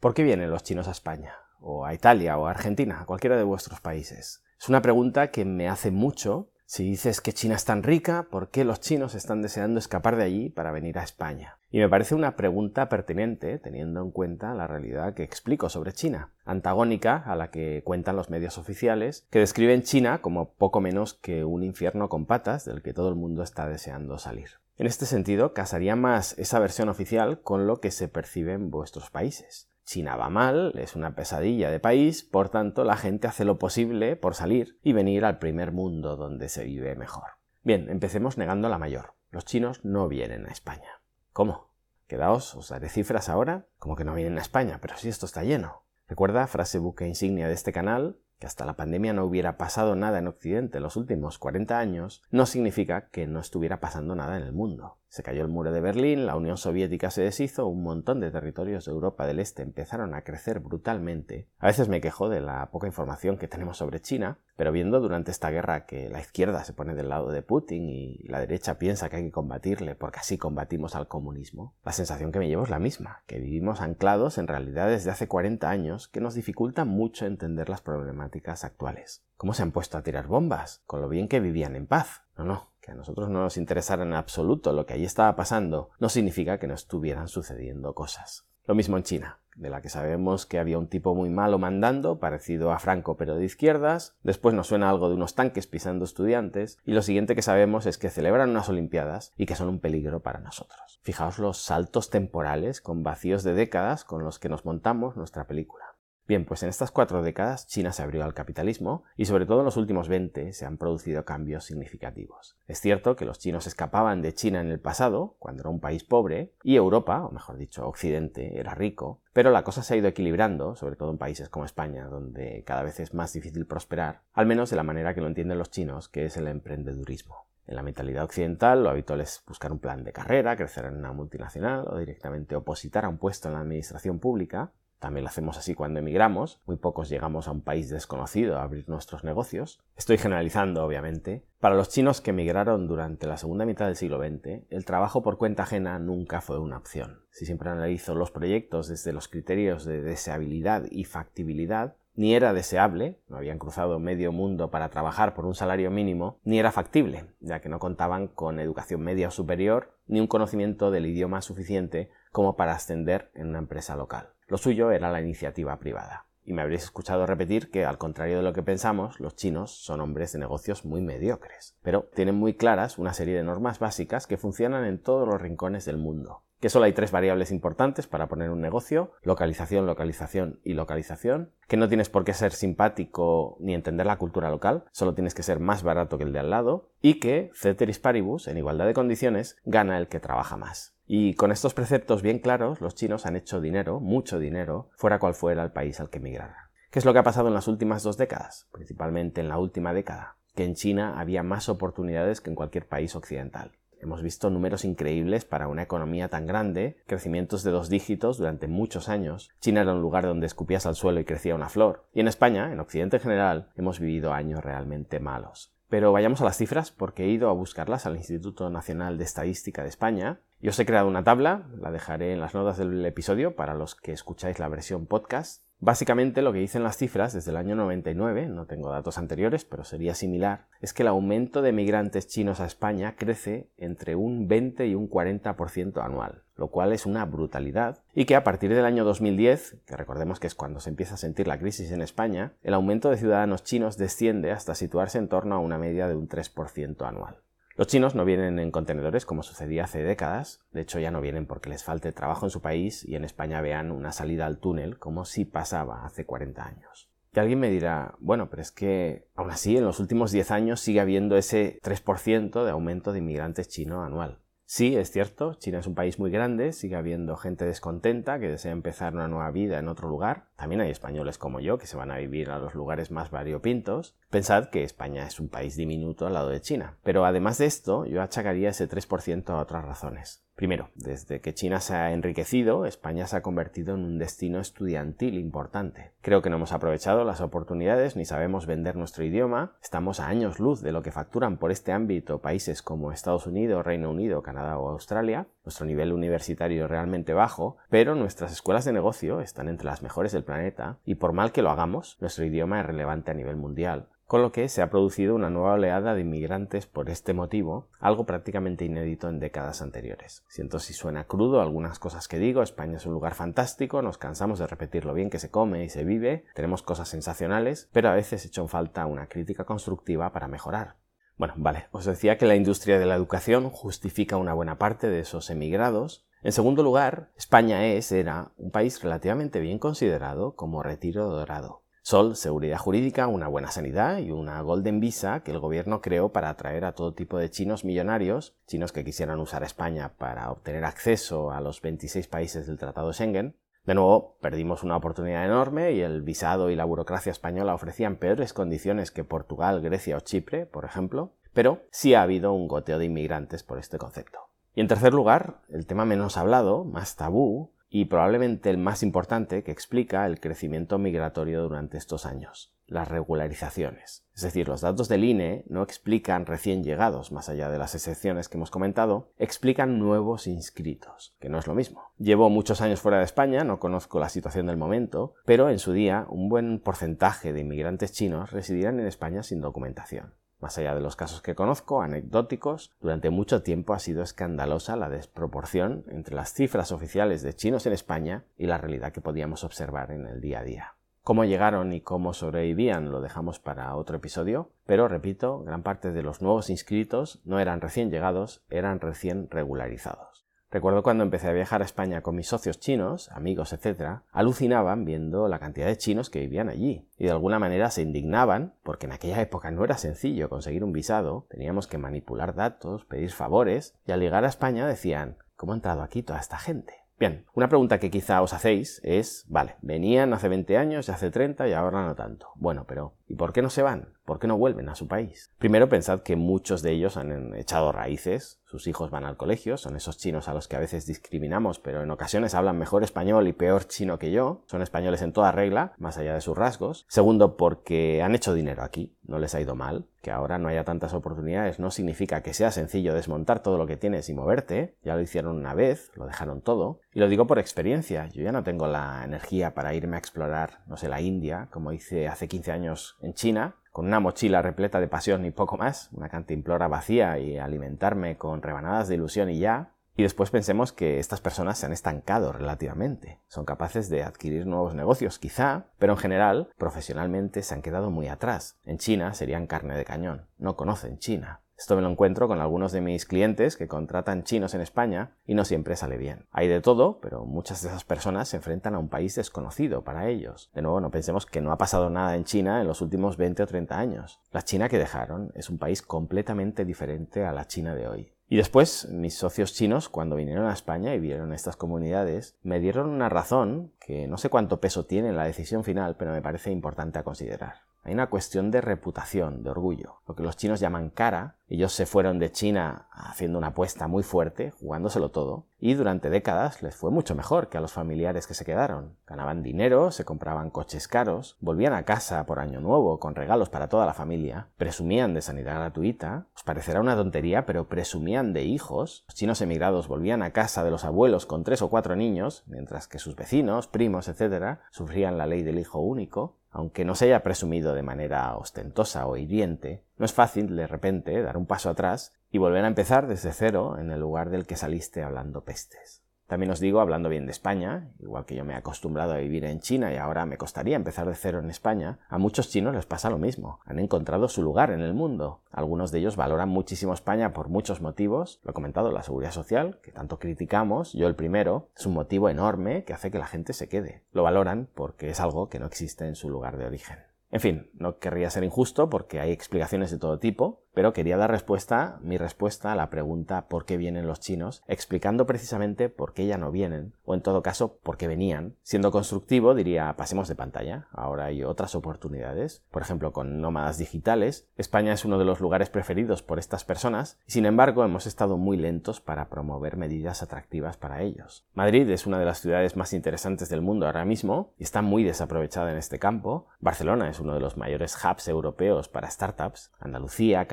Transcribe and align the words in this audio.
¿Por 0.00 0.14
qué 0.14 0.22
vienen 0.22 0.50
los 0.50 0.62
chinos 0.62 0.88
a 0.88 0.92
España? 0.92 1.34
O 1.60 1.84
a 1.84 1.92
Italia 1.92 2.38
o 2.38 2.46
a 2.46 2.52
Argentina, 2.52 3.02
a 3.02 3.04
cualquiera 3.04 3.36
de 3.36 3.42
vuestros 3.44 3.82
países. 3.82 4.42
Es 4.58 4.68
una 4.70 4.80
pregunta 4.80 5.30
que 5.30 5.44
me 5.44 5.68
hace 5.68 5.90
mucho. 5.90 6.48
Si 6.64 6.84
dices 6.84 7.20
que 7.20 7.34
China 7.34 7.56
es 7.56 7.66
tan 7.66 7.82
rica, 7.82 8.28
¿por 8.30 8.48
qué 8.48 8.64
los 8.64 8.80
chinos 8.80 9.14
están 9.14 9.42
deseando 9.42 9.78
escapar 9.78 10.16
de 10.16 10.24
allí 10.24 10.48
para 10.48 10.72
venir 10.72 10.98
a 10.98 11.02
España? 11.02 11.58
Y 11.70 11.80
me 11.80 11.88
parece 11.90 12.14
una 12.14 12.34
pregunta 12.34 12.88
pertinente 12.88 13.58
teniendo 13.58 14.00
en 14.00 14.10
cuenta 14.10 14.54
la 14.54 14.66
realidad 14.66 15.12
que 15.12 15.22
explico 15.22 15.68
sobre 15.68 15.92
China, 15.92 16.32
antagónica 16.46 17.18
a 17.18 17.36
la 17.36 17.50
que 17.50 17.82
cuentan 17.84 18.16
los 18.16 18.30
medios 18.30 18.56
oficiales, 18.56 19.26
que 19.30 19.40
describen 19.40 19.82
China 19.82 20.22
como 20.22 20.54
poco 20.54 20.80
menos 20.80 21.12
que 21.12 21.44
un 21.44 21.62
infierno 21.62 22.08
con 22.08 22.24
patas 22.24 22.64
del 22.64 22.80
que 22.80 22.94
todo 22.94 23.10
el 23.10 23.16
mundo 23.16 23.42
está 23.42 23.68
deseando 23.68 24.16
salir. 24.16 24.48
En 24.78 24.86
este 24.86 25.04
sentido, 25.04 25.52
casaría 25.52 25.94
más 25.94 26.38
esa 26.38 26.58
versión 26.58 26.88
oficial 26.88 27.42
con 27.42 27.66
lo 27.66 27.80
que 27.80 27.90
se 27.90 28.08
percibe 28.08 28.54
en 28.54 28.70
vuestros 28.70 29.10
países. 29.10 29.69
China 29.90 30.14
va 30.14 30.30
mal, 30.30 30.72
es 30.78 30.94
una 30.94 31.16
pesadilla 31.16 31.68
de 31.68 31.80
país, 31.80 32.22
por 32.22 32.48
tanto 32.48 32.84
la 32.84 32.96
gente 32.96 33.26
hace 33.26 33.44
lo 33.44 33.58
posible 33.58 34.14
por 34.14 34.36
salir 34.36 34.78
y 34.84 34.92
venir 34.92 35.24
al 35.24 35.40
primer 35.40 35.72
mundo 35.72 36.16
donde 36.16 36.48
se 36.48 36.62
vive 36.62 36.94
mejor. 36.94 37.24
Bien, 37.64 37.90
empecemos 37.90 38.38
negando 38.38 38.68
la 38.68 38.78
mayor. 38.78 39.14
Los 39.32 39.44
chinos 39.46 39.84
no 39.84 40.06
vienen 40.06 40.46
a 40.46 40.52
España. 40.52 41.02
¿Cómo? 41.32 41.72
Quedaos, 42.06 42.54
os 42.54 42.68
daré 42.68 42.88
cifras 42.88 43.28
ahora, 43.28 43.66
como 43.78 43.96
que 43.96 44.04
no 44.04 44.14
vienen 44.14 44.38
a 44.38 44.42
España, 44.42 44.78
pero 44.80 44.96
si 44.96 45.08
esto 45.08 45.26
está 45.26 45.42
lleno. 45.42 45.82
Recuerda, 46.06 46.46
frase 46.46 46.78
buque 46.78 47.08
insignia 47.08 47.48
de 47.48 47.54
este 47.54 47.72
canal, 47.72 48.20
que 48.38 48.46
hasta 48.46 48.64
la 48.64 48.76
pandemia 48.76 49.12
no 49.12 49.24
hubiera 49.24 49.56
pasado 49.56 49.96
nada 49.96 50.20
en 50.20 50.28
Occidente 50.28 50.76
en 50.76 50.84
los 50.84 50.94
últimos 50.94 51.40
40 51.40 51.76
años, 51.76 52.22
no 52.30 52.46
significa 52.46 53.08
que 53.08 53.26
no 53.26 53.40
estuviera 53.40 53.80
pasando 53.80 54.14
nada 54.14 54.36
en 54.36 54.44
el 54.44 54.52
mundo. 54.52 54.99
Se 55.10 55.24
cayó 55.24 55.42
el 55.42 55.48
muro 55.48 55.72
de 55.72 55.80
Berlín, 55.80 56.24
la 56.24 56.36
Unión 56.36 56.56
Soviética 56.56 57.10
se 57.10 57.22
deshizo, 57.22 57.66
un 57.66 57.82
montón 57.82 58.20
de 58.20 58.30
territorios 58.30 58.84
de 58.84 58.92
Europa 58.92 59.26
del 59.26 59.40
Este 59.40 59.62
empezaron 59.62 60.14
a 60.14 60.22
crecer 60.22 60.60
brutalmente. 60.60 61.48
A 61.58 61.66
veces 61.66 61.88
me 61.88 62.00
quejo 62.00 62.28
de 62.28 62.40
la 62.40 62.70
poca 62.70 62.86
información 62.86 63.36
que 63.36 63.48
tenemos 63.48 63.78
sobre 63.78 64.00
China, 64.00 64.38
pero 64.54 64.70
viendo 64.70 65.00
durante 65.00 65.32
esta 65.32 65.50
guerra 65.50 65.84
que 65.84 66.08
la 66.08 66.20
izquierda 66.20 66.62
se 66.62 66.74
pone 66.74 66.94
del 66.94 67.08
lado 67.08 67.32
de 67.32 67.42
Putin 67.42 67.90
y 67.90 68.22
la 68.28 68.38
derecha 68.38 68.78
piensa 68.78 69.08
que 69.08 69.16
hay 69.16 69.24
que 69.24 69.32
combatirle 69.32 69.96
porque 69.96 70.20
así 70.20 70.38
combatimos 70.38 70.94
al 70.94 71.08
comunismo, 71.08 71.74
la 71.84 71.90
sensación 71.90 72.30
que 72.30 72.38
me 72.38 72.46
llevo 72.46 72.62
es 72.62 72.70
la 72.70 72.78
misma, 72.78 73.24
que 73.26 73.40
vivimos 73.40 73.80
anclados 73.80 74.38
en 74.38 74.46
realidades 74.46 75.04
de 75.04 75.10
hace 75.10 75.26
40 75.26 75.68
años 75.68 76.06
que 76.06 76.20
nos 76.20 76.34
dificultan 76.34 76.86
mucho 76.86 77.26
entender 77.26 77.68
las 77.68 77.80
problemáticas 77.80 78.62
actuales. 78.62 79.24
¿Cómo 79.40 79.54
se 79.54 79.62
han 79.62 79.72
puesto 79.72 79.96
a 79.96 80.02
tirar 80.02 80.26
bombas? 80.26 80.82
Con 80.86 81.00
lo 81.00 81.08
bien 81.08 81.26
que 81.26 81.40
vivían 81.40 81.74
en 81.74 81.86
paz. 81.86 82.24
No, 82.36 82.44
no, 82.44 82.72
que 82.82 82.90
a 82.90 82.94
nosotros 82.94 83.30
no 83.30 83.40
nos 83.40 83.56
interesara 83.56 84.02
en 84.02 84.12
absoluto 84.12 84.74
lo 84.74 84.84
que 84.84 84.92
allí 84.92 85.06
estaba 85.06 85.34
pasando, 85.34 85.88
no 85.98 86.10
significa 86.10 86.58
que 86.58 86.66
no 86.66 86.74
estuvieran 86.74 87.26
sucediendo 87.26 87.94
cosas. 87.94 88.44
Lo 88.66 88.74
mismo 88.74 88.98
en 88.98 89.02
China, 89.02 89.38
de 89.56 89.70
la 89.70 89.80
que 89.80 89.88
sabemos 89.88 90.44
que 90.44 90.58
había 90.58 90.78
un 90.78 90.88
tipo 90.88 91.14
muy 91.14 91.30
malo 91.30 91.58
mandando, 91.58 92.18
parecido 92.18 92.70
a 92.70 92.78
Franco 92.80 93.16
pero 93.16 93.36
de 93.36 93.46
izquierdas, 93.46 94.14
después 94.22 94.54
nos 94.54 94.66
suena 94.66 94.90
algo 94.90 95.08
de 95.08 95.14
unos 95.14 95.34
tanques 95.34 95.66
pisando 95.66 96.04
estudiantes, 96.04 96.76
y 96.84 96.92
lo 96.92 97.00
siguiente 97.00 97.34
que 97.34 97.40
sabemos 97.40 97.86
es 97.86 97.96
que 97.96 98.10
celebran 98.10 98.50
unas 98.50 98.68
Olimpiadas 98.68 99.32
y 99.38 99.46
que 99.46 99.56
son 99.56 99.70
un 99.70 99.80
peligro 99.80 100.20
para 100.20 100.40
nosotros. 100.40 101.00
Fijaos 101.02 101.38
los 101.38 101.62
saltos 101.62 102.10
temporales 102.10 102.82
con 102.82 103.02
vacíos 103.02 103.42
de 103.42 103.54
décadas 103.54 104.04
con 104.04 104.22
los 104.22 104.38
que 104.38 104.50
nos 104.50 104.66
montamos 104.66 105.16
nuestra 105.16 105.46
película. 105.46 105.89
Bien, 106.30 106.44
pues 106.44 106.62
en 106.62 106.68
estas 106.68 106.92
cuatro 106.92 107.22
décadas 107.22 107.66
China 107.66 107.90
se 107.90 108.04
abrió 108.04 108.22
al 108.22 108.34
capitalismo 108.34 109.02
y 109.16 109.24
sobre 109.24 109.46
todo 109.46 109.58
en 109.58 109.64
los 109.64 109.76
últimos 109.76 110.08
20 110.08 110.52
se 110.52 110.64
han 110.64 110.78
producido 110.78 111.24
cambios 111.24 111.64
significativos. 111.64 112.56
Es 112.68 112.80
cierto 112.80 113.16
que 113.16 113.24
los 113.24 113.40
chinos 113.40 113.66
escapaban 113.66 114.22
de 114.22 114.32
China 114.32 114.60
en 114.60 114.70
el 114.70 114.78
pasado, 114.78 115.34
cuando 115.40 115.62
era 115.62 115.70
un 115.70 115.80
país 115.80 116.04
pobre, 116.04 116.52
y 116.62 116.76
Europa, 116.76 117.24
o 117.24 117.32
mejor 117.32 117.56
dicho, 117.56 117.84
Occidente, 117.84 118.60
era 118.60 118.76
rico, 118.76 119.22
pero 119.32 119.50
la 119.50 119.64
cosa 119.64 119.82
se 119.82 119.94
ha 119.94 119.96
ido 119.96 120.06
equilibrando, 120.06 120.76
sobre 120.76 120.94
todo 120.94 121.10
en 121.10 121.18
países 121.18 121.48
como 121.48 121.64
España, 121.64 122.06
donde 122.06 122.62
cada 122.64 122.84
vez 122.84 123.00
es 123.00 123.12
más 123.12 123.32
difícil 123.32 123.66
prosperar, 123.66 124.22
al 124.32 124.46
menos 124.46 124.70
de 124.70 124.76
la 124.76 124.84
manera 124.84 125.14
que 125.14 125.22
lo 125.22 125.26
entienden 125.26 125.58
los 125.58 125.72
chinos, 125.72 126.08
que 126.08 126.26
es 126.26 126.36
el 126.36 126.46
emprendedurismo. 126.46 127.48
En 127.66 127.74
la 127.74 127.82
mentalidad 127.82 128.24
occidental 128.24 128.84
lo 128.84 128.90
habitual 128.90 129.20
es 129.20 129.42
buscar 129.46 129.70
un 129.70 129.78
plan 129.80 130.02
de 130.04 130.12
carrera, 130.12 130.56
crecer 130.56 130.86
en 130.86 130.96
una 130.96 131.12
multinacional 131.12 131.86
o 131.88 131.98
directamente 131.98 132.54
opositar 132.54 133.04
a 133.04 133.08
un 133.08 133.18
puesto 133.18 133.48
en 133.48 133.54
la 133.54 133.60
administración 133.60 134.18
pública, 134.18 134.72
también 135.00 135.24
lo 135.24 135.30
hacemos 135.30 135.56
así 135.56 135.74
cuando 135.74 135.98
emigramos. 135.98 136.60
Muy 136.66 136.76
pocos 136.76 137.08
llegamos 137.08 137.48
a 137.48 137.52
un 137.52 137.62
país 137.62 137.88
desconocido 137.88 138.58
a 138.58 138.62
abrir 138.62 138.88
nuestros 138.88 139.24
negocios. 139.24 139.82
Estoy 139.96 140.18
generalizando, 140.18 140.84
obviamente. 140.84 141.42
Para 141.58 141.74
los 141.74 141.88
chinos 141.88 142.20
que 142.20 142.30
emigraron 142.30 142.86
durante 142.86 143.26
la 143.26 143.38
segunda 143.38 143.64
mitad 143.64 143.86
del 143.86 143.96
siglo 143.96 144.18
XX, 144.18 144.64
el 144.68 144.84
trabajo 144.84 145.22
por 145.22 145.38
cuenta 145.38 145.62
ajena 145.62 145.98
nunca 145.98 146.42
fue 146.42 146.58
una 146.58 146.76
opción. 146.76 147.22
Si 147.30 147.46
siempre 147.46 147.70
analizo 147.70 148.14
los 148.14 148.30
proyectos 148.30 148.88
desde 148.88 149.14
los 149.14 149.28
criterios 149.28 149.86
de 149.86 150.02
deseabilidad 150.02 150.84
y 150.90 151.04
factibilidad, 151.04 151.96
ni 152.14 152.34
era 152.34 152.52
deseable, 152.52 153.18
no 153.28 153.38
habían 153.38 153.58
cruzado 153.58 153.98
medio 153.98 154.32
mundo 154.32 154.70
para 154.70 154.90
trabajar 154.90 155.32
por 155.32 155.46
un 155.46 155.54
salario 155.54 155.90
mínimo, 155.90 156.38
ni 156.44 156.58
era 156.58 156.72
factible, 156.72 157.24
ya 157.40 157.60
que 157.60 157.70
no 157.70 157.78
contaban 157.78 158.28
con 158.28 158.60
educación 158.60 159.00
media 159.00 159.28
o 159.28 159.30
superior, 159.30 159.94
ni 160.06 160.20
un 160.20 160.26
conocimiento 160.26 160.90
del 160.90 161.06
idioma 161.06 161.40
suficiente 161.40 162.10
como 162.30 162.56
para 162.56 162.72
ascender 162.72 163.30
en 163.34 163.48
una 163.48 163.58
empresa 163.58 163.96
local. 163.96 164.30
Lo 164.46 164.58
suyo 164.58 164.90
era 164.90 165.10
la 165.10 165.20
iniciativa 165.20 165.78
privada. 165.78 166.26
Y 166.42 166.52
me 166.52 166.62
habréis 166.62 166.84
escuchado 166.84 167.26
repetir 167.26 167.70
que, 167.70 167.84
al 167.84 167.98
contrario 167.98 168.38
de 168.38 168.42
lo 168.42 168.52
que 168.52 168.62
pensamos, 168.62 169.20
los 169.20 169.36
chinos 169.36 169.70
son 169.70 170.00
hombres 170.00 170.32
de 170.32 170.38
negocios 170.38 170.84
muy 170.84 171.00
mediocres, 171.00 171.76
pero 171.82 172.08
tienen 172.14 172.34
muy 172.34 172.54
claras 172.54 172.98
una 172.98 173.12
serie 173.12 173.36
de 173.36 173.44
normas 173.44 173.78
básicas 173.78 174.26
que 174.26 174.38
funcionan 174.38 174.84
en 174.84 175.00
todos 175.00 175.28
los 175.28 175.40
rincones 175.40 175.84
del 175.84 175.98
mundo. 175.98 176.42
Que 176.60 176.68
solo 176.68 176.84
hay 176.84 176.92
tres 176.92 177.10
variables 177.10 177.50
importantes 177.50 178.06
para 178.06 178.28
poner 178.28 178.50
un 178.50 178.60
negocio, 178.60 179.12
localización, 179.22 179.86
localización 179.86 180.60
y 180.62 180.74
localización, 180.74 181.52
que 181.66 181.78
no 181.78 181.88
tienes 181.88 182.10
por 182.10 182.24
qué 182.24 182.34
ser 182.34 182.52
simpático 182.52 183.56
ni 183.60 183.74
entender 183.74 184.06
la 184.06 184.18
cultura 184.18 184.50
local, 184.50 184.84
solo 184.92 185.14
tienes 185.14 185.34
que 185.34 185.42
ser 185.42 185.58
más 185.58 185.82
barato 185.82 186.18
que 186.18 186.24
el 186.24 186.32
de 186.32 186.38
al 186.40 186.50
lado, 186.50 186.90
y 187.00 187.18
que, 187.18 187.50
ceteris 187.54 187.98
paribus, 187.98 188.46
en 188.46 188.58
igualdad 188.58 188.86
de 188.86 188.94
condiciones, 188.94 189.56
gana 189.64 189.98
el 189.98 190.08
que 190.08 190.20
trabaja 190.20 190.58
más. 190.58 190.94
Y 191.06 191.34
con 191.34 191.50
estos 191.50 191.74
preceptos 191.74 192.22
bien 192.22 192.38
claros, 192.38 192.80
los 192.80 192.94
chinos 192.94 193.26
han 193.26 193.36
hecho 193.36 193.60
dinero, 193.60 193.98
mucho 193.98 194.38
dinero, 194.38 194.90
fuera 194.96 195.18
cual 195.18 195.34
fuera 195.34 195.64
el 195.64 195.72
país 195.72 195.98
al 195.98 196.10
que 196.10 196.18
emigraran. 196.18 196.70
¿Qué 196.90 196.98
es 196.98 197.04
lo 197.04 197.12
que 197.12 197.20
ha 197.20 197.24
pasado 197.24 197.48
en 197.48 197.54
las 197.54 197.68
últimas 197.68 198.02
dos 198.02 198.16
décadas? 198.16 198.68
Principalmente 198.70 199.40
en 199.40 199.48
la 199.48 199.58
última 199.58 199.92
década, 199.92 200.36
que 200.54 200.64
en 200.64 200.74
China 200.74 201.18
había 201.18 201.42
más 201.42 201.68
oportunidades 201.68 202.40
que 202.40 202.50
en 202.50 202.56
cualquier 202.56 202.86
país 202.86 203.16
occidental. 203.16 203.72
Hemos 204.02 204.22
visto 204.22 204.48
números 204.48 204.86
increíbles 204.86 205.44
para 205.44 205.68
una 205.68 205.82
economía 205.82 206.28
tan 206.28 206.46
grande, 206.46 206.96
crecimientos 207.06 207.62
de 207.62 207.70
dos 207.70 207.90
dígitos 207.90 208.38
durante 208.38 208.66
muchos 208.66 209.10
años. 209.10 209.50
China 209.60 209.82
era 209.82 209.92
un 209.92 210.00
lugar 210.00 210.26
donde 210.26 210.46
escupías 210.46 210.86
al 210.86 210.96
suelo 210.96 211.20
y 211.20 211.24
crecía 211.24 211.54
una 211.54 211.68
flor. 211.68 212.06
Y 212.14 212.20
en 212.20 212.28
España, 212.28 212.72
en 212.72 212.80
Occidente 212.80 213.18
en 213.18 213.22
general, 213.22 213.68
hemos 213.76 214.00
vivido 214.00 214.32
años 214.32 214.64
realmente 214.64 215.20
malos. 215.20 215.74
Pero 215.90 216.12
vayamos 216.12 216.40
a 216.40 216.44
las 216.44 216.56
cifras 216.56 216.92
porque 216.92 217.24
he 217.24 217.28
ido 217.28 217.50
a 217.50 217.52
buscarlas 217.52 218.06
al 218.06 218.16
Instituto 218.16 218.70
Nacional 218.70 219.18
de 219.18 219.24
Estadística 219.24 219.82
de 219.82 219.88
España. 219.88 220.40
Y 220.60 220.68
os 220.68 220.78
he 220.78 220.86
creado 220.86 221.08
una 221.08 221.24
tabla, 221.24 221.66
la 221.78 221.90
dejaré 221.90 222.32
en 222.32 222.40
las 222.40 222.54
notas 222.54 222.78
del 222.78 223.04
episodio 223.04 223.54
para 223.54 223.74
los 223.74 223.96
que 223.96 224.12
escucháis 224.12 224.58
la 224.58 224.68
versión 224.68 225.06
podcast. 225.06 225.62
Básicamente 225.82 226.42
lo 226.42 226.52
que 226.52 226.58
dicen 226.58 226.82
las 226.82 226.98
cifras 226.98 227.32
desde 227.32 227.52
el 227.52 227.56
año 227.56 227.74
99, 227.74 228.48
no 228.48 228.66
tengo 228.66 228.90
datos 228.90 229.16
anteriores, 229.16 229.64
pero 229.64 229.82
sería 229.82 230.14
similar, 230.14 230.66
es 230.82 230.92
que 230.92 231.02
el 231.02 231.08
aumento 231.08 231.62
de 231.62 231.72
migrantes 231.72 232.28
chinos 232.28 232.60
a 232.60 232.66
España 232.66 233.14
crece 233.16 233.70
entre 233.78 234.14
un 234.14 234.46
20 234.46 234.86
y 234.86 234.94
un 234.94 235.08
40% 235.08 236.04
anual, 236.04 236.42
lo 236.56 236.68
cual 236.68 236.92
es 236.92 237.06
una 237.06 237.24
brutalidad, 237.24 238.02
y 238.14 238.26
que 238.26 238.36
a 238.36 238.44
partir 238.44 238.74
del 238.74 238.84
año 238.84 239.04
2010, 239.04 239.78
que 239.86 239.96
recordemos 239.96 240.38
que 240.38 240.48
es 240.48 240.54
cuando 240.54 240.80
se 240.80 240.90
empieza 240.90 241.14
a 241.14 241.16
sentir 241.16 241.48
la 241.48 241.58
crisis 241.58 241.90
en 241.92 242.02
España, 242.02 242.52
el 242.62 242.74
aumento 242.74 243.08
de 243.08 243.16
ciudadanos 243.16 243.64
chinos 243.64 243.96
desciende 243.96 244.50
hasta 244.50 244.74
situarse 244.74 245.16
en 245.16 245.28
torno 245.28 245.54
a 245.54 245.60
una 245.60 245.78
media 245.78 246.08
de 246.08 246.14
un 246.14 246.28
3% 246.28 247.08
anual. 247.08 247.36
Los 247.80 247.86
chinos 247.86 248.14
no 248.14 248.26
vienen 248.26 248.58
en 248.58 248.70
contenedores 248.70 249.24
como 249.24 249.42
sucedía 249.42 249.84
hace 249.84 250.02
décadas, 250.02 250.60
de 250.70 250.82
hecho 250.82 250.98
ya 250.98 251.10
no 251.10 251.22
vienen 251.22 251.46
porque 251.46 251.70
les 251.70 251.82
falte 251.82 252.12
trabajo 252.12 252.44
en 252.44 252.50
su 252.50 252.60
país 252.60 253.08
y 253.08 253.16
en 253.16 253.24
España 253.24 253.62
vean 253.62 253.90
una 253.90 254.12
salida 254.12 254.44
al 254.44 254.58
túnel 254.58 254.98
como 254.98 255.24
si 255.24 255.46
pasaba 255.46 256.04
hace 256.04 256.26
40 256.26 256.62
años. 256.62 257.08
Y 257.34 257.40
alguien 257.40 257.58
me 257.58 257.70
dirá, 257.70 258.16
bueno, 258.18 258.50
pero 258.50 258.60
es 258.60 258.70
que 258.70 259.24
aún 259.34 259.50
así 259.50 259.78
en 259.78 259.84
los 259.84 259.98
últimos 259.98 260.30
10 260.30 260.50
años 260.50 260.80
sigue 260.82 261.00
habiendo 261.00 261.38
ese 261.38 261.78
3% 261.82 262.64
de 262.64 262.70
aumento 262.70 263.14
de 263.14 263.20
inmigrantes 263.20 263.70
chinos 263.70 264.04
anual. 264.04 264.40
Sí, 264.72 264.96
es 264.96 265.10
cierto, 265.10 265.54
China 265.54 265.80
es 265.80 265.88
un 265.88 265.96
país 265.96 266.20
muy 266.20 266.30
grande, 266.30 266.72
sigue 266.72 266.94
habiendo 266.94 267.34
gente 267.36 267.64
descontenta 267.64 268.38
que 268.38 268.46
desea 268.46 268.70
empezar 268.70 269.14
una 269.14 269.26
nueva 269.26 269.50
vida 269.50 269.80
en 269.80 269.88
otro 269.88 270.08
lugar. 270.08 270.46
También 270.54 270.80
hay 270.80 270.92
españoles 270.92 271.38
como 271.38 271.58
yo 271.58 271.76
que 271.76 271.88
se 271.88 271.96
van 271.96 272.12
a 272.12 272.18
vivir 272.18 272.50
a 272.50 272.60
los 272.60 272.76
lugares 272.76 273.10
más 273.10 273.32
variopintos. 273.32 274.16
Pensad 274.30 274.70
que 274.70 274.84
España 274.84 275.26
es 275.26 275.40
un 275.40 275.48
país 275.48 275.74
diminuto 275.74 276.24
al 276.24 276.34
lado 276.34 276.50
de 276.50 276.60
China. 276.60 276.98
Pero 277.02 277.24
además 277.24 277.58
de 277.58 277.66
esto, 277.66 278.06
yo 278.06 278.22
achacaría 278.22 278.68
ese 278.68 278.88
3% 278.88 279.48
a 279.48 279.60
otras 279.60 279.84
razones. 279.84 280.44
Primero, 280.60 280.90
desde 280.94 281.40
que 281.40 281.54
China 281.54 281.80
se 281.80 281.94
ha 281.94 282.12
enriquecido, 282.12 282.84
España 282.84 283.26
se 283.26 283.34
ha 283.34 283.40
convertido 283.40 283.94
en 283.94 284.04
un 284.04 284.18
destino 284.18 284.60
estudiantil 284.60 285.38
importante. 285.38 286.10
Creo 286.20 286.42
que 286.42 286.50
no 286.50 286.56
hemos 286.56 286.72
aprovechado 286.72 287.24
las 287.24 287.40
oportunidades 287.40 288.14
ni 288.14 288.26
sabemos 288.26 288.66
vender 288.66 288.94
nuestro 288.94 289.24
idioma. 289.24 289.72
Estamos 289.82 290.20
a 290.20 290.28
años 290.28 290.60
luz 290.60 290.82
de 290.82 290.92
lo 290.92 291.00
que 291.00 291.12
facturan 291.12 291.56
por 291.56 291.70
este 291.70 291.92
ámbito 291.92 292.42
países 292.42 292.82
como 292.82 293.10
Estados 293.10 293.46
Unidos, 293.46 293.86
Reino 293.86 294.10
Unido, 294.10 294.42
Canadá 294.42 294.76
o 294.76 294.90
Australia. 294.90 295.46
Nuestro 295.64 295.86
nivel 295.86 296.12
universitario 296.12 296.84
es 296.84 296.90
realmente 296.90 297.32
bajo, 297.32 297.78
pero 297.88 298.14
nuestras 298.14 298.52
escuelas 298.52 298.84
de 298.84 298.92
negocio 298.92 299.40
están 299.40 299.66
entre 299.66 299.86
las 299.86 300.02
mejores 300.02 300.32
del 300.32 300.44
planeta 300.44 300.98
y 301.06 301.14
por 301.14 301.32
mal 301.32 301.52
que 301.52 301.62
lo 301.62 301.70
hagamos, 301.70 302.18
nuestro 302.20 302.44
idioma 302.44 302.80
es 302.80 302.86
relevante 302.86 303.30
a 303.30 303.34
nivel 303.34 303.56
mundial 303.56 304.08
con 304.30 304.42
lo 304.42 304.52
que 304.52 304.68
se 304.68 304.80
ha 304.80 304.90
producido 304.90 305.34
una 305.34 305.50
nueva 305.50 305.72
oleada 305.72 306.14
de 306.14 306.20
inmigrantes 306.20 306.86
por 306.86 307.10
este 307.10 307.34
motivo, 307.34 307.88
algo 307.98 308.26
prácticamente 308.26 308.84
inédito 308.84 309.28
en 309.28 309.40
décadas 309.40 309.82
anteriores. 309.82 310.44
Siento 310.46 310.78
si 310.78 310.92
suena 310.92 311.24
crudo 311.24 311.60
algunas 311.60 311.98
cosas 311.98 312.28
que 312.28 312.38
digo, 312.38 312.62
España 312.62 312.98
es 312.98 313.06
un 313.06 313.12
lugar 313.12 313.34
fantástico, 313.34 314.02
nos 314.02 314.18
cansamos 314.18 314.60
de 314.60 314.68
repetir 314.68 315.04
lo 315.04 315.14
bien 315.14 315.30
que 315.30 315.40
se 315.40 315.50
come 315.50 315.82
y 315.82 315.88
se 315.88 316.04
vive, 316.04 316.44
tenemos 316.54 316.82
cosas 316.84 317.08
sensacionales, 317.08 317.88
pero 317.92 318.08
a 318.08 318.14
veces 318.14 318.46
hecho 318.46 318.62
en 318.62 318.68
falta 318.68 319.04
una 319.06 319.26
crítica 319.26 319.64
constructiva 319.64 320.32
para 320.32 320.46
mejorar. 320.46 320.94
Bueno, 321.36 321.54
vale, 321.56 321.88
os 321.90 322.04
decía 322.04 322.38
que 322.38 322.46
la 322.46 322.54
industria 322.54 323.00
de 323.00 323.06
la 323.06 323.16
educación 323.16 323.68
justifica 323.70 324.36
una 324.36 324.54
buena 324.54 324.78
parte 324.78 325.08
de 325.08 325.18
esos 325.18 325.50
emigrados. 325.50 326.24
En 326.44 326.52
segundo 326.52 326.84
lugar, 326.84 327.32
España 327.36 327.84
es, 327.84 328.12
era, 328.12 328.52
un 328.58 328.70
país 328.70 329.02
relativamente 329.02 329.58
bien 329.58 329.80
considerado 329.80 330.54
como 330.54 330.84
retiro 330.84 331.26
dorado. 331.26 331.82
Sol, 332.02 332.34
seguridad 332.34 332.78
jurídica, 332.78 333.26
una 333.26 333.46
buena 333.46 333.70
sanidad 333.70 334.18
y 334.18 334.30
una 334.30 334.62
Golden 334.62 335.00
Visa 335.00 335.40
que 335.40 335.50
el 335.50 335.58
gobierno 335.58 336.00
creó 336.00 336.30
para 336.30 336.48
atraer 336.48 336.86
a 336.86 336.92
todo 336.92 337.12
tipo 337.12 337.36
de 337.36 337.50
chinos 337.50 337.84
millonarios, 337.84 338.56
chinos 338.66 338.92
que 338.92 339.04
quisieran 339.04 339.38
usar 339.38 339.62
España 339.62 340.12
para 340.16 340.50
obtener 340.50 340.84
acceso 340.84 341.52
a 341.52 341.60
los 341.60 341.82
26 341.82 342.26
países 342.26 342.66
del 342.66 342.78
Tratado 342.78 343.12
Schengen. 343.12 343.54
De 343.84 343.94
nuevo, 343.94 344.38
perdimos 344.40 344.82
una 344.82 344.96
oportunidad 344.96 345.44
enorme 345.44 345.92
y 345.92 346.00
el 346.00 346.22
visado 346.22 346.70
y 346.70 346.76
la 346.76 346.86
burocracia 346.86 347.32
española 347.32 347.74
ofrecían 347.74 348.16
peores 348.16 348.54
condiciones 348.54 349.10
que 349.10 349.24
Portugal, 349.24 349.82
Grecia 349.82 350.16
o 350.16 350.20
Chipre, 350.20 350.64
por 350.64 350.86
ejemplo, 350.86 351.34
pero 351.52 351.82
sí 351.90 352.14
ha 352.14 352.22
habido 352.22 352.52
un 352.54 352.66
goteo 352.66 352.98
de 352.98 353.06
inmigrantes 353.06 353.62
por 353.62 353.78
este 353.78 353.98
concepto. 353.98 354.38
Y 354.74 354.80
en 354.80 354.88
tercer 354.88 355.12
lugar, 355.12 355.60
el 355.68 355.86
tema 355.86 356.04
menos 356.06 356.36
hablado, 356.36 356.84
más 356.84 357.16
tabú, 357.16 357.72
y 357.90 358.04
probablemente 358.04 358.70
el 358.70 358.78
más 358.78 359.02
importante 359.02 359.64
que 359.64 359.72
explica 359.72 360.24
el 360.24 360.38
crecimiento 360.38 360.96
migratorio 360.98 361.62
durante 361.62 361.98
estos 361.98 362.24
años, 362.24 362.72
las 362.86 363.08
regularizaciones. 363.08 364.24
Es 364.32 364.42
decir, 364.42 364.68
los 364.68 364.80
datos 364.80 365.08
del 365.08 365.24
INE 365.24 365.64
no 365.68 365.82
explican 365.82 366.46
recién 366.46 366.84
llegados, 366.84 367.32
más 367.32 367.48
allá 367.48 367.68
de 367.68 367.78
las 367.78 367.96
excepciones 367.96 368.48
que 368.48 368.56
hemos 368.56 368.70
comentado, 368.70 369.32
explican 369.38 369.98
nuevos 369.98 370.46
inscritos, 370.46 371.34
que 371.40 371.48
no 371.48 371.58
es 371.58 371.66
lo 371.66 371.74
mismo. 371.74 372.12
Llevo 372.16 372.48
muchos 372.48 372.80
años 372.80 373.00
fuera 373.00 373.18
de 373.18 373.24
España, 373.24 373.64
no 373.64 373.80
conozco 373.80 374.20
la 374.20 374.28
situación 374.28 374.66
del 374.66 374.76
momento, 374.76 375.34
pero 375.44 375.68
en 375.68 375.80
su 375.80 375.92
día 375.92 376.26
un 376.30 376.48
buen 376.48 376.78
porcentaje 376.78 377.52
de 377.52 377.60
inmigrantes 377.60 378.12
chinos 378.12 378.52
residían 378.52 379.00
en 379.00 379.08
España 379.08 379.42
sin 379.42 379.60
documentación. 379.60 380.32
Más 380.60 380.76
allá 380.76 380.94
de 380.94 381.00
los 381.00 381.16
casos 381.16 381.40
que 381.40 381.54
conozco, 381.54 382.02
anecdóticos, 382.02 382.92
durante 383.00 383.30
mucho 383.30 383.62
tiempo 383.62 383.94
ha 383.94 383.98
sido 383.98 384.22
escandalosa 384.22 384.94
la 384.94 385.08
desproporción 385.08 386.04
entre 386.08 386.36
las 386.36 386.52
cifras 386.52 386.92
oficiales 386.92 387.42
de 387.42 387.54
chinos 387.54 387.86
en 387.86 387.94
España 387.94 388.44
y 388.58 388.66
la 388.66 388.76
realidad 388.76 389.12
que 389.12 389.22
podíamos 389.22 389.64
observar 389.64 390.10
en 390.12 390.26
el 390.26 390.40
día 390.40 390.60
a 390.60 390.64
día. 390.64 390.94
Cómo 391.22 391.44
llegaron 391.44 391.92
y 391.92 392.00
cómo 392.00 392.34
sobrevivían 392.34 393.10
lo 393.10 393.20
dejamos 393.20 393.58
para 393.58 393.94
otro 393.94 394.16
episodio, 394.16 394.70
pero 394.84 395.08
repito, 395.08 395.62
gran 395.62 395.82
parte 395.82 396.12
de 396.12 396.22
los 396.22 396.42
nuevos 396.42 396.70
inscritos 396.70 397.40
no 397.44 397.58
eran 397.58 397.80
recién 397.80 398.10
llegados, 398.10 398.62
eran 398.68 399.00
recién 399.00 399.48
regularizados. 399.50 400.29
Recuerdo 400.72 401.02
cuando 401.02 401.24
empecé 401.24 401.48
a 401.48 401.52
viajar 401.52 401.82
a 401.82 401.84
España 401.84 402.22
con 402.22 402.36
mis 402.36 402.46
socios 402.46 402.78
chinos, 402.78 403.28
amigos, 403.32 403.72
etc., 403.72 404.20
alucinaban 404.30 405.04
viendo 405.04 405.48
la 405.48 405.58
cantidad 405.58 405.88
de 405.88 405.98
chinos 405.98 406.30
que 406.30 406.38
vivían 406.38 406.68
allí 406.68 407.08
y 407.18 407.24
de 407.24 407.32
alguna 407.32 407.58
manera 407.58 407.90
se 407.90 408.02
indignaban 408.02 408.74
porque 408.84 409.06
en 409.06 409.12
aquella 409.12 409.40
época 409.40 409.72
no 409.72 409.84
era 409.84 409.98
sencillo 409.98 410.48
conseguir 410.48 410.84
un 410.84 410.92
visado, 410.92 411.46
teníamos 411.50 411.88
que 411.88 411.98
manipular 411.98 412.54
datos, 412.54 413.04
pedir 413.04 413.32
favores 413.32 413.96
y 414.06 414.12
al 414.12 414.20
llegar 414.20 414.44
a 414.44 414.48
España 414.48 414.86
decían, 414.86 415.38
¿cómo 415.56 415.72
ha 415.72 415.74
entrado 415.76 416.02
aquí 416.02 416.22
toda 416.22 416.38
esta 416.38 416.58
gente? 416.58 416.94
Bien, 417.18 417.44
una 417.52 417.68
pregunta 417.68 417.98
que 417.98 418.10
quizá 418.10 418.40
os 418.40 418.54
hacéis 418.54 419.00
es, 419.04 419.44
vale, 419.48 419.76
venían 419.82 420.32
hace 420.32 420.48
20 420.48 420.78
años 420.78 421.08
y 421.08 421.12
hace 421.12 421.30
30 421.30 421.68
y 421.68 421.72
ahora 421.72 422.06
no 422.06 422.14
tanto. 422.14 422.48
Bueno, 422.54 422.86
pero 422.86 423.12
¿y 423.30 423.36
por 423.36 423.52
qué 423.52 423.62
no 423.62 423.70
se 423.70 423.82
van? 423.82 424.08
¿Por 424.24 424.40
qué 424.40 424.48
no 424.48 424.58
vuelven 424.58 424.88
a 424.88 424.96
su 424.96 425.06
país? 425.06 425.52
Primero 425.58 425.88
pensad 425.88 426.20
que 426.20 426.34
muchos 426.34 426.82
de 426.82 426.92
ellos 426.92 427.16
han 427.16 427.54
echado 427.54 427.92
raíces, 427.92 428.60
sus 428.64 428.86
hijos 428.86 429.10
van 429.10 429.24
al 429.24 429.36
colegio, 429.36 429.76
son 429.76 429.96
esos 429.96 430.18
chinos 430.18 430.48
a 430.48 430.54
los 430.54 430.68
que 430.68 430.76
a 430.76 430.80
veces 430.80 431.06
discriminamos, 431.06 431.78
pero 431.78 432.02
en 432.02 432.10
ocasiones 432.10 432.54
hablan 432.54 432.78
mejor 432.78 433.04
español 433.04 433.48
y 433.48 433.52
peor 433.52 433.86
chino 433.86 434.18
que 434.18 434.30
yo, 434.30 434.62
son 434.66 434.82
españoles 434.82 435.22
en 435.22 435.32
toda 435.32 435.52
regla, 435.52 435.92
más 435.98 436.18
allá 436.18 436.34
de 436.34 436.40
sus 436.40 436.56
rasgos. 436.56 437.06
Segundo, 437.08 437.56
porque 437.56 438.22
han 438.22 438.34
hecho 438.34 438.52
dinero 438.52 438.82
aquí, 438.82 439.16
no 439.22 439.38
les 439.38 439.54
ha 439.54 439.60
ido 439.60 439.74
mal, 439.74 440.06
que 440.22 440.30
ahora 440.30 440.58
no 440.58 440.68
haya 440.68 440.84
tantas 440.84 441.14
oportunidades 441.14 441.78
no 441.78 441.90
significa 441.90 442.42
que 442.42 442.52
sea 442.52 442.70
sencillo 442.70 443.14
desmontar 443.14 443.62
todo 443.62 443.78
lo 443.78 443.86
que 443.86 443.96
tienes 443.96 444.28
y 444.28 444.34
moverte, 444.34 444.96
ya 445.02 445.14
lo 445.14 445.22
hicieron 445.22 445.56
una 445.56 445.74
vez, 445.74 446.10
lo 446.14 446.26
dejaron 446.26 446.60
todo, 446.60 447.00
y 447.12 447.20
lo 447.20 447.28
digo 447.28 447.46
por 447.46 447.58
experiencia, 447.58 448.28
yo 448.28 448.42
ya 448.42 448.52
no 448.52 448.62
tengo 448.62 448.86
la 448.86 449.22
energía 449.24 449.74
para 449.74 449.94
irme 449.94 450.16
a 450.16 450.18
explorar, 450.18 450.80
no 450.86 450.96
sé, 450.96 451.08
la 451.08 451.20
India, 451.20 451.68
como 451.70 451.92
hice 451.92 452.28
hace 452.28 452.48
15 452.48 452.72
años 452.72 453.16
en 453.20 453.34
China, 453.34 453.76
con 453.92 454.06
una 454.06 454.20
mochila 454.20 454.62
repleta 454.62 455.00
de 455.00 455.08
pasión 455.08 455.44
y 455.44 455.50
poco 455.50 455.76
más, 455.76 456.10
una 456.12 456.28
cantimplora 456.28 456.88
vacía 456.88 457.38
y 457.38 457.58
alimentarme 457.58 458.36
con 458.36 458.62
rebanadas 458.62 459.08
de 459.08 459.16
ilusión 459.16 459.50
y 459.50 459.58
ya, 459.58 459.94
y 460.16 460.22
después 460.22 460.50
pensemos 460.50 460.92
que 460.92 461.18
estas 461.18 461.40
personas 461.40 461.78
se 461.78 461.86
han 461.86 461.92
estancado 461.92 462.52
relativamente. 462.52 463.40
Son 463.48 463.64
capaces 463.64 464.10
de 464.10 464.22
adquirir 464.22 464.66
nuevos 464.66 464.94
negocios, 464.94 465.38
quizá, 465.38 465.86
pero 465.98 466.12
en 466.12 466.18
general, 466.18 466.68
profesionalmente 466.76 467.62
se 467.62 467.74
han 467.74 467.82
quedado 467.82 468.10
muy 468.10 468.28
atrás. 468.28 468.78
En 468.84 468.98
China 468.98 469.32
serían 469.34 469.66
carne 469.66 469.96
de 469.96 470.04
cañón. 470.04 470.46
No 470.58 470.76
conocen 470.76 471.18
China. 471.18 471.62
Esto 471.80 471.96
me 471.96 472.02
lo 472.02 472.10
encuentro 472.10 472.46
con 472.46 472.60
algunos 472.60 472.92
de 472.92 473.00
mis 473.00 473.24
clientes 473.24 473.78
que 473.78 473.88
contratan 473.88 474.44
chinos 474.44 474.74
en 474.74 474.82
España 474.82 475.30
y 475.46 475.54
no 475.54 475.64
siempre 475.64 475.96
sale 475.96 476.18
bien. 476.18 476.44
Hay 476.52 476.68
de 476.68 476.82
todo, 476.82 477.20
pero 477.22 477.46
muchas 477.46 477.80
de 477.80 477.88
esas 477.88 478.04
personas 478.04 478.48
se 478.48 478.58
enfrentan 478.58 478.94
a 478.94 478.98
un 478.98 479.08
país 479.08 479.34
desconocido 479.36 480.04
para 480.04 480.28
ellos. 480.28 480.70
De 480.74 480.82
nuevo, 480.82 481.00
no 481.00 481.10
pensemos 481.10 481.46
que 481.46 481.62
no 481.62 481.72
ha 481.72 481.78
pasado 481.78 482.10
nada 482.10 482.36
en 482.36 482.44
China 482.44 482.82
en 482.82 482.86
los 482.86 483.00
últimos 483.00 483.38
20 483.38 483.62
o 483.62 483.66
30 483.66 483.98
años. 483.98 484.40
La 484.52 484.60
China 484.60 484.90
que 484.90 484.98
dejaron 484.98 485.52
es 485.54 485.70
un 485.70 485.78
país 485.78 486.02
completamente 486.02 486.84
diferente 486.84 487.46
a 487.46 487.52
la 487.52 487.66
China 487.66 487.94
de 487.94 488.08
hoy. 488.08 488.34
Y 488.46 488.56
después, 488.56 489.08
mis 489.08 489.38
socios 489.38 489.72
chinos, 489.72 490.10
cuando 490.10 490.36
vinieron 490.36 490.66
a 490.66 490.74
España 490.74 491.14
y 491.14 491.18
vieron 491.18 491.54
estas 491.54 491.76
comunidades, 491.76 492.58
me 492.62 492.78
dieron 492.78 493.08
una 493.08 493.30
razón 493.30 493.94
que 494.04 494.26
no 494.26 494.36
sé 494.36 494.50
cuánto 494.50 494.80
peso 494.80 495.06
tiene 495.06 495.30
en 495.30 495.36
la 495.36 495.44
decisión 495.44 495.82
final, 495.82 496.16
pero 496.18 496.32
me 496.32 496.42
parece 496.42 496.72
importante 496.72 497.18
a 497.18 497.22
considerar. 497.22 497.88
Hay 498.02 498.14
una 498.14 498.28
cuestión 498.28 498.70
de 498.70 498.80
reputación, 498.80 499.62
de 499.62 499.70
orgullo. 499.70 500.20
Lo 500.26 500.34
que 500.34 500.42
los 500.42 500.56
chinos 500.56 500.80
llaman 500.80 501.10
cara. 501.10 501.56
Ellos 501.68 501.92
se 501.92 502.06
fueron 502.06 502.38
de 502.38 502.50
China 502.50 503.06
haciendo 503.12 503.58
una 503.58 503.68
apuesta 503.68 504.08
muy 504.08 504.24
fuerte, 504.24 504.72
jugándoselo 504.72 505.30
todo, 505.30 505.66
y 505.78 505.94
durante 505.94 506.28
décadas 506.28 506.82
les 506.82 506.96
fue 506.96 507.12
mucho 507.12 507.36
mejor 507.36 507.68
que 507.68 507.78
a 507.78 507.80
los 507.80 507.92
familiares 507.92 508.48
que 508.48 508.54
se 508.54 508.64
quedaron. 508.64 509.16
Ganaban 509.26 509.62
dinero, 509.62 510.10
se 510.10 510.24
compraban 510.24 510.70
coches 510.70 511.06
caros, 511.06 511.56
volvían 511.60 511.92
a 511.92 512.04
casa 512.04 512.44
por 512.44 512.58
año 512.58 512.80
nuevo 512.80 513.20
con 513.20 513.36
regalos 513.36 513.68
para 513.68 513.88
toda 513.88 514.04
la 514.04 514.14
familia, 514.14 514.66
presumían 514.78 515.32
de 515.32 515.42
sanidad 515.42 515.76
gratuita, 515.76 516.46
os 516.56 516.64
parecerá 516.64 517.00
una 517.00 517.14
tontería, 517.14 517.66
pero 517.66 517.86
presumían 517.86 518.52
de 518.52 518.64
hijos. 518.64 519.24
Los 519.28 519.36
chinos 519.36 519.60
emigrados 519.60 520.08
volvían 520.08 520.42
a 520.42 520.52
casa 520.52 520.82
de 520.82 520.90
los 520.90 521.04
abuelos 521.04 521.46
con 521.46 521.62
tres 521.62 521.82
o 521.82 521.88
cuatro 521.88 522.16
niños, 522.16 522.64
mientras 522.66 523.06
que 523.06 523.20
sus 523.20 523.36
vecinos, 523.36 523.86
primos, 523.86 524.26
etc., 524.26 524.78
sufrían 524.90 525.38
la 525.38 525.46
ley 525.46 525.62
del 525.62 525.78
hijo 525.78 526.00
único, 526.00 526.56
aunque 526.70 527.04
no 527.04 527.14
se 527.14 527.26
haya 527.26 527.42
presumido 527.42 527.94
de 527.94 528.02
manera 528.02 528.56
ostentosa 528.56 529.26
o 529.26 529.36
hiriente, 529.36 530.02
no 530.18 530.24
es 530.24 530.32
fácil 530.32 530.76
de 530.76 530.86
repente 530.86 531.42
dar 531.42 531.56
un 531.56 531.66
paso 531.66 531.90
atrás 531.90 532.32
y 532.50 532.58
volver 532.58 532.84
a 532.84 532.88
empezar 532.88 533.26
desde 533.26 533.52
cero 533.52 533.96
en 533.98 534.10
el 534.10 534.20
lugar 534.20 534.50
del 534.50 534.66
que 534.66 534.76
saliste 534.76 535.22
hablando 535.22 535.62
pestes. 535.62 536.19
También 536.50 536.72
os 536.72 536.80
digo, 536.80 536.98
hablando 536.98 537.28
bien 537.28 537.46
de 537.46 537.52
España, 537.52 538.10
igual 538.18 538.44
que 538.44 538.56
yo 538.56 538.64
me 538.64 538.72
he 538.72 538.76
acostumbrado 538.76 539.34
a 539.34 539.36
vivir 539.36 539.64
en 539.64 539.78
China 539.78 540.12
y 540.12 540.16
ahora 540.16 540.46
me 540.46 540.58
costaría 540.58 540.96
empezar 540.96 541.28
de 541.28 541.36
cero 541.36 541.60
en 541.60 541.70
España, 541.70 542.18
a 542.28 542.38
muchos 542.38 542.70
chinos 542.70 542.92
les 542.92 543.06
pasa 543.06 543.30
lo 543.30 543.38
mismo. 543.38 543.78
Han 543.84 544.00
encontrado 544.00 544.48
su 544.48 544.60
lugar 544.60 544.90
en 544.90 545.00
el 545.00 545.14
mundo. 545.14 545.60
Algunos 545.70 546.10
de 546.10 546.18
ellos 546.18 546.34
valoran 546.34 546.68
muchísimo 546.68 547.14
España 547.14 547.52
por 547.52 547.68
muchos 547.68 548.00
motivos. 548.00 548.58
Lo 548.64 548.72
he 548.72 548.74
comentado, 548.74 549.12
la 549.12 549.22
seguridad 549.22 549.52
social, 549.52 550.00
que 550.02 550.10
tanto 550.10 550.40
criticamos, 550.40 551.12
yo 551.12 551.28
el 551.28 551.36
primero, 551.36 551.90
es 551.96 552.04
un 552.06 552.14
motivo 552.14 552.48
enorme 552.48 553.04
que 553.04 553.12
hace 553.12 553.30
que 553.30 553.38
la 553.38 553.46
gente 553.46 553.72
se 553.72 553.88
quede. 553.88 554.24
Lo 554.32 554.42
valoran 554.42 554.88
porque 554.96 555.30
es 555.30 555.38
algo 555.38 555.68
que 555.68 555.78
no 555.78 555.86
existe 555.86 556.26
en 556.26 556.34
su 556.34 556.50
lugar 556.50 556.78
de 556.78 556.86
origen. 556.86 557.30
En 557.52 557.60
fin, 557.60 557.90
no 557.94 558.18
querría 558.18 558.48
ser 558.50 558.62
injusto 558.62 559.10
porque 559.10 559.40
hay 559.40 559.50
explicaciones 559.50 560.10
de 560.10 560.18
todo 560.18 560.38
tipo, 560.38 560.82
pero 560.94 561.12
quería 561.12 561.36
dar 561.36 561.50
respuesta, 561.50 562.18
mi 562.22 562.38
respuesta 562.38 562.92
a 562.92 562.96
la 562.96 563.10
pregunta 563.10 563.68
¿por 563.68 563.84
qué 563.84 563.96
vienen 563.96 564.26
los 564.26 564.40
chinos? 564.40 564.82
explicando 564.86 565.46
precisamente 565.46 566.08
por 566.08 566.32
qué 566.32 566.46
ya 566.46 566.58
no 566.58 566.70
vienen, 566.70 567.14
o 567.24 567.34
en 567.34 567.42
todo 567.42 567.62
caso, 567.62 567.98
por 568.02 568.16
qué 568.16 568.28
venían. 568.28 568.76
Siendo 568.82 569.10
constructivo, 569.10 569.74
diría 569.74 570.14
pasemos 570.16 570.48
de 570.48 570.54
pantalla, 570.56 571.08
ahora 571.12 571.46
hay 571.46 571.64
otras 571.64 571.94
oportunidades, 571.94 572.84
por 572.90 573.02
ejemplo 573.02 573.32
con 573.32 573.60
nómadas 573.60 573.98
digitales. 573.98 574.68
España 574.76 575.12
es 575.12 575.24
uno 575.24 575.38
de 575.38 575.44
los 575.44 575.60
lugares 575.60 575.90
preferidos 575.90 576.42
por 576.42 576.58
estas 576.58 576.84
personas, 576.84 577.38
y 577.46 577.52
sin 577.52 577.66
embargo 577.66 578.04
hemos 578.04 578.26
estado 578.26 578.56
muy 578.56 578.76
lentos 578.76 579.20
para 579.20 579.48
promover 579.48 579.96
medidas 579.96 580.42
atractivas 580.42 580.96
para 580.96 581.22
ellos. 581.22 581.66
Madrid 581.74 582.08
es 582.10 582.26
una 582.26 582.38
de 582.38 582.44
las 582.44 582.60
ciudades 582.60 582.96
más 582.96 583.12
interesantes 583.12 583.68
del 583.68 583.82
mundo 583.82 584.06
ahora 584.06 584.24
mismo, 584.24 584.72
y 584.78 584.82
está 584.82 585.02
muy 585.02 585.24
desaprovechada 585.24 585.90
en 585.90 585.98
este 585.98 586.18
campo. 586.18 586.66
Barcelona 586.80 587.28
es 587.28 587.40
uno 587.40 587.54
de 587.54 587.60
los 587.60 587.76
mayores 587.76 588.16
hubs 588.24 588.48
europeos 588.48 589.08
para 589.08 589.30
startups. 589.30 589.92
Andalucía, 589.98 590.66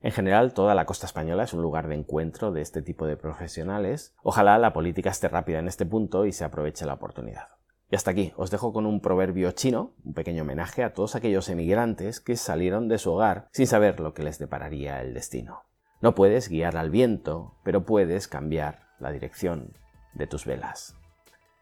En 0.00 0.10
general, 0.10 0.52
toda 0.52 0.74
la 0.74 0.84
costa 0.84 1.06
española 1.06 1.44
es 1.44 1.54
un 1.54 1.62
lugar 1.62 1.86
de 1.88 1.94
encuentro 1.94 2.50
de 2.50 2.60
este 2.60 2.82
tipo 2.82 3.06
de 3.06 3.16
profesionales. 3.16 4.14
Ojalá 4.22 4.58
la 4.58 4.72
política 4.72 5.10
esté 5.10 5.28
rápida 5.28 5.60
en 5.60 5.68
este 5.68 5.86
punto 5.86 6.26
y 6.26 6.32
se 6.32 6.44
aproveche 6.44 6.86
la 6.86 6.94
oportunidad. 6.94 7.48
Y 7.90 7.94
hasta 7.94 8.10
aquí, 8.10 8.32
os 8.36 8.50
dejo 8.50 8.72
con 8.72 8.86
un 8.86 9.00
proverbio 9.00 9.52
chino, 9.52 9.92
un 10.04 10.14
pequeño 10.14 10.42
homenaje 10.42 10.82
a 10.82 10.92
todos 10.92 11.14
aquellos 11.14 11.48
emigrantes 11.50 12.20
que 12.20 12.36
salieron 12.36 12.88
de 12.88 12.98
su 12.98 13.12
hogar 13.12 13.48
sin 13.52 13.66
saber 13.66 14.00
lo 14.00 14.14
que 14.14 14.22
les 14.22 14.38
depararía 14.38 15.02
el 15.02 15.14
destino. 15.14 15.64
No 16.00 16.14
puedes 16.14 16.48
guiar 16.48 16.76
al 16.76 16.90
viento, 16.90 17.54
pero 17.62 17.84
puedes 17.84 18.28
cambiar 18.28 18.88
la 18.98 19.12
dirección 19.12 19.74
de 20.14 20.26
tus 20.26 20.46
velas. 20.46 20.96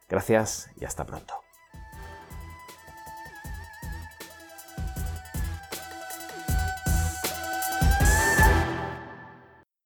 Gracias 0.08 0.70
y 0.80 0.84
hasta 0.84 1.04
pronto. 1.04 1.34